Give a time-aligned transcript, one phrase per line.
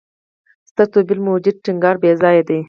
[0.69, 2.59] ستر توپیر موجودیت ټینګار بېځایه دی.